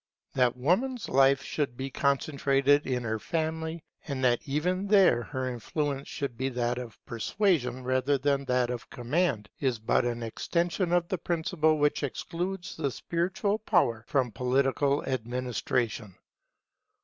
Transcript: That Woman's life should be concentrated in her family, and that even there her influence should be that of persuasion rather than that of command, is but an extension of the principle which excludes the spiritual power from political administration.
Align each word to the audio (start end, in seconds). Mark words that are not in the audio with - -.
That 0.33 0.57
Woman's 0.57 1.09
life 1.09 1.43
should 1.43 1.77
be 1.77 1.91
concentrated 1.91 2.87
in 2.87 3.03
her 3.03 3.19
family, 3.19 3.83
and 4.07 4.23
that 4.23 4.39
even 4.47 4.87
there 4.87 5.21
her 5.21 5.47
influence 5.47 6.07
should 6.07 6.35
be 6.35 6.49
that 6.49 6.79
of 6.79 6.97
persuasion 7.05 7.83
rather 7.83 8.17
than 8.17 8.45
that 8.45 8.71
of 8.71 8.89
command, 8.89 9.47
is 9.59 9.77
but 9.77 10.03
an 10.03 10.23
extension 10.23 10.91
of 10.91 11.07
the 11.07 11.19
principle 11.19 11.77
which 11.77 12.01
excludes 12.01 12.75
the 12.75 12.89
spiritual 12.89 13.59
power 13.59 14.03
from 14.07 14.31
political 14.31 15.03
administration. 15.05 16.15